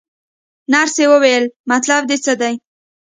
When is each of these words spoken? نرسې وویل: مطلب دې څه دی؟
نرسې 0.71 1.05
وویل: 1.11 1.45
مطلب 1.71 2.01
دې 2.09 2.17
څه 2.25 2.33
دی؟ 2.41 2.53